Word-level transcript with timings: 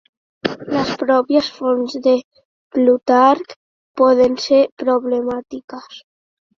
Les 0.77 0.93
pròpies 1.01 1.49
fonts 1.57 1.99
de 2.09 2.15
Plutarc 2.79 3.57
poden 4.05 4.43
ser 4.49 4.67
problemàtiques. 4.87 6.07